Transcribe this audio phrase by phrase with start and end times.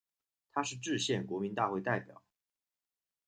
[0.51, 2.23] 他是制宪国民大会代表。